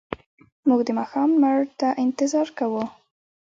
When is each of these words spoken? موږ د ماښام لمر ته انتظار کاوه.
موږ 0.67 0.81
د 0.87 0.89
ماښام 0.99 1.29
لمر 1.35 1.57
ته 1.79 1.87
انتظار 2.03 2.47
کاوه. 2.57 2.83